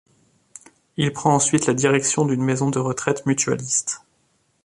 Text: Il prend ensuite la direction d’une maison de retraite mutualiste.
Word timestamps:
Il 0.97 1.13
prend 1.13 1.35
ensuite 1.35 1.67
la 1.67 1.75
direction 1.75 2.25
d’une 2.25 2.41
maison 2.41 2.71
de 2.71 2.79
retraite 2.79 3.23
mutualiste. 3.27 4.01